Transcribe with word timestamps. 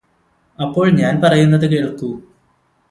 അപ്പോൾ 0.59 0.87
ഞാന് 0.91 1.21
പറയുന്നത് 1.21 1.65
കേള്ക്കൂ 1.71 2.09